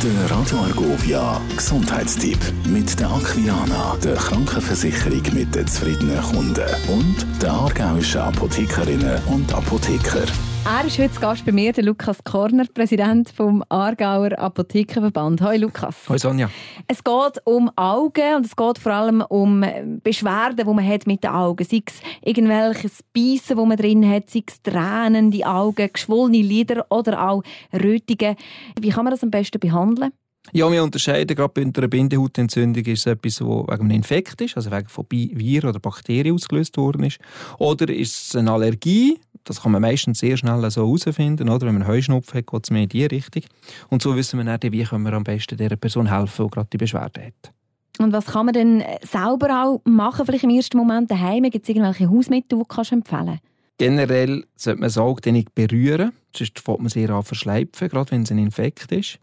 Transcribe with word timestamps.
Der 0.00 0.30
Radio 0.30 0.58
Argovia 0.58 1.40
Gesundheitstipp 1.56 2.38
mit 2.68 3.00
der 3.00 3.10
Aquiana, 3.10 3.96
der 3.96 4.14
Krankenversicherung 4.14 5.22
mit 5.34 5.52
den 5.52 5.66
zufriedenen 5.66 6.22
Kunden 6.22 6.68
und 6.86 7.26
der 7.42 7.50
aargauischen 7.52 8.20
Apothekerinnen 8.20 9.20
und 9.26 9.52
Apotheker. 9.52 10.22
Er 10.70 10.84
ist 10.84 10.98
heute 10.98 11.18
Gast 11.18 11.46
bei 11.46 11.52
mir, 11.52 11.72
der 11.72 11.82
Lukas 11.82 12.22
Korner, 12.22 12.66
Präsident 12.66 13.30
vom 13.30 13.64
Aargauer 13.70 14.38
Apothekerverband. 14.38 15.40
Hallo 15.40 15.62
Lukas. 15.62 15.96
Hallo 16.06 16.18
Sonja. 16.18 16.50
Es 16.86 17.02
geht 17.02 17.40
um 17.44 17.70
Augen 17.74 18.36
und 18.36 18.44
es 18.44 18.54
geht 18.54 18.78
vor 18.78 18.92
allem 18.92 19.22
um 19.22 19.64
Beschwerden, 20.04 20.68
die 20.68 20.74
man 20.74 20.86
hat 20.86 21.06
mit 21.06 21.24
den 21.24 21.30
Augen. 21.30 21.64
Sei 21.64 21.80
es 21.86 21.94
irgendwelches 22.22 23.02
Beißen, 23.14 23.56
das 23.56 23.66
man 23.66 23.78
drin 23.78 24.06
hat, 24.06 24.28
sei 24.28 24.42
es 24.46 24.60
Tränen, 24.60 25.30
die 25.30 25.46
Augen, 25.46 25.88
geschwollene 25.90 26.42
Lider 26.42 26.84
oder 26.90 27.26
auch 27.26 27.42
Rötungen. 27.72 28.36
Wie 28.78 28.90
kann 28.90 29.04
man 29.04 29.12
das 29.12 29.22
am 29.22 29.30
besten 29.30 29.60
behandeln? 29.60 30.12
Ja, 30.52 30.70
wir 30.72 30.82
unterscheiden, 30.82 31.36
gerade 31.36 31.52
bei 31.52 31.62
einer 31.62 31.88
Bindehautentzündung 31.88 32.84
ist 32.84 33.00
es 33.00 33.06
etwas, 33.06 33.36
das 33.36 33.46
wegen 33.46 33.70
einem 33.70 33.90
Infekt 33.90 34.40
ist, 34.40 34.56
also 34.56 34.70
wegen 34.70 34.88
von 34.88 35.04
Viren 35.10 35.68
oder 35.68 35.78
Bakterien 35.78 36.34
ausgelöst 36.34 36.76
worden 36.78 37.04
ist. 37.04 37.18
Oder 37.58 37.92
ist 37.92 38.28
es 38.28 38.36
eine 38.36 38.52
Allergie, 38.52 39.18
das 39.48 39.62
kann 39.62 39.72
man 39.72 39.82
meistens 39.82 40.18
sehr 40.18 40.36
schnell 40.36 40.70
so 40.70 40.82
herausfinden, 40.82 41.48
oder? 41.48 41.66
Wenn 41.66 41.74
man 41.74 41.82
einen 41.82 41.90
Heuschnupfen 41.90 42.38
hat, 42.38 42.46
geht 42.46 42.64
es 42.64 42.70
mehr 42.70 42.82
in 42.82 42.88
diese 42.88 43.10
Richtung. 43.10 43.42
Und 43.88 44.02
so 44.02 44.14
wissen 44.14 44.38
wir 44.38 44.44
dann, 44.44 44.72
wie 44.72 44.84
können 44.84 45.04
wir 45.04 45.12
am 45.14 45.24
besten 45.24 45.56
dieser 45.56 45.76
Person 45.76 46.06
helfen, 46.06 46.46
die 46.46 46.50
gerade 46.50 46.68
die 46.72 46.76
Beschwerde 46.76 47.26
hat. 47.26 47.52
Und 47.98 48.12
was 48.12 48.26
kann 48.26 48.46
man 48.46 48.54
denn 48.54 48.84
selber 49.02 49.64
auch 49.64 49.80
machen, 49.84 50.24
vielleicht 50.24 50.44
im 50.44 50.50
ersten 50.50 50.76
Moment 50.76 51.10
daheim? 51.10 51.44
Gibt 51.44 51.64
es 51.64 51.68
irgendwelche 51.68 52.08
Hausmittel, 52.08 52.58
die 52.58 52.64
du 52.68 52.94
empfehlen 52.94 53.02
kannst? 53.04 53.42
Generell 53.78 54.44
sollte 54.56 54.80
man 54.80 54.96
Auge 54.96 55.32
nicht 55.32 55.54
berühren, 55.54 56.12
sonst 56.34 56.58
fängt 56.58 56.80
man 56.80 56.88
sehr 56.88 57.10
an 57.10 57.22
verschleifen, 57.22 57.88
gerade 57.88 58.10
wenn 58.10 58.22
es 58.22 58.30
ein 58.30 58.38
Infekt 58.38 58.92
ist. 58.92 59.18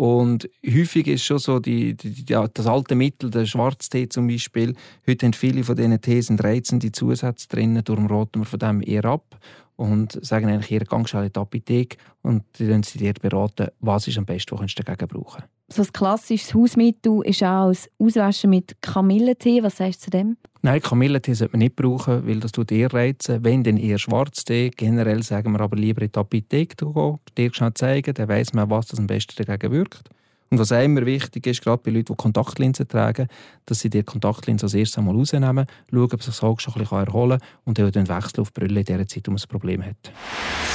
Und 0.00 0.48
häufig 0.66 1.08
ist 1.08 1.24
schon 1.24 1.38
so 1.38 1.58
die, 1.58 1.94
die, 1.94 2.24
ja, 2.26 2.48
das 2.48 2.66
alte 2.66 2.94
Mittel, 2.94 3.28
der 3.28 3.44
Schwarztee 3.44 4.08
zum 4.08 4.28
Beispiel. 4.28 4.74
Heute 5.06 5.26
haben 5.26 5.34
viele 5.34 5.62
von 5.62 5.76
diesen 5.76 6.00
Tees 6.00 6.30
reizende 6.42 6.90
Zusätze 6.90 7.46
drin, 7.48 7.78
darum 7.84 8.06
raten 8.06 8.40
wir 8.40 8.46
von 8.46 8.58
dem 8.58 8.80
eher 8.80 9.04
ab 9.04 9.38
und 9.76 10.18
sagen 10.24 10.48
eigentlich, 10.48 10.70
ihr 10.70 10.86
gang 10.86 11.06
schnell 11.06 11.26
in 11.26 11.32
die 11.34 11.38
Apotheke 11.38 11.98
und 12.22 12.44
dann 12.56 12.82
sie 12.82 12.96
dir 12.96 13.12
beraten, 13.12 13.68
was 13.80 14.08
ist 14.08 14.16
am 14.16 14.24
besten, 14.24 14.58
was 14.58 14.74
du 14.74 14.82
dagegen 14.82 15.06
brauchen 15.06 15.44
So 15.68 15.82
ein 15.82 15.92
klassisches 15.92 16.54
Hausmittel 16.54 17.20
ist 17.26 17.42
auch 17.42 17.68
das 17.68 17.90
Auswaschen 17.98 18.48
mit 18.48 18.80
Kamillentee. 18.80 19.62
Was 19.62 19.76
sagst 19.76 20.00
du 20.00 20.04
zu 20.04 20.10
dem? 20.12 20.38
Nein, 20.62 20.82
Kamillentee 20.82 21.32
sollte 21.32 21.54
man 21.54 21.60
nicht 21.60 21.76
brauchen, 21.76 22.26
weil 22.26 22.38
das 22.38 22.52
tut 22.52 22.70
eher 22.70 22.92
reizen. 22.92 23.42
Wenn, 23.42 23.64
dann 23.64 23.78
eher 23.78 23.98
Schwarztee. 23.98 24.70
Generell 24.76 25.22
sagen 25.22 25.52
wir 25.52 25.60
aber 25.60 25.76
lieber 25.76 26.02
in 26.02 26.12
die 26.12 26.18
Apotheke 26.18 26.84
gehen, 26.84 27.18
dir 27.38 27.54
schnell 27.54 27.72
zeigen, 27.72 28.12
dann 28.12 28.28
weiss 28.28 28.52
man, 28.52 28.68
was 28.68 28.88
das 28.88 28.98
am 28.98 29.06
besten 29.06 29.42
dagegen 29.42 29.72
wirkt. 29.72 30.10
Und 30.50 30.58
was 30.58 30.72
auch 30.72 30.82
immer 30.82 31.06
wichtig 31.06 31.46
ist, 31.46 31.62
gerade 31.62 31.80
bei 31.82 31.92
Leuten, 31.92 32.12
die 32.12 32.16
Kontaktlinsen 32.16 32.88
tragen, 32.88 33.28
dass 33.64 33.80
sie 33.80 33.88
die 33.88 34.02
Kontaktlinse 34.02 34.66
als 34.66 34.74
erstes 34.74 34.98
einmal 34.98 35.14
rausnehmen, 35.14 35.64
schauen, 35.90 36.02
ob 36.02 36.22
sich 36.22 36.34
das 36.34 36.42
Auge 36.42 36.60
schon 36.60 36.74
ein 36.74 36.80
bisschen 36.80 37.06
erholen 37.06 37.38
kann 37.38 37.48
und 37.64 37.78
dann 37.78 38.08
wechseln 38.08 38.40
auf 38.40 38.50
die 38.50 38.60
Brille 38.60 38.80
in 38.80 38.84
der 38.84 39.06
Zeit, 39.06 39.28
wo 39.28 39.30
man 39.30 39.40
ein 39.40 39.48
Problem 39.48 39.82
hat. 39.82 40.12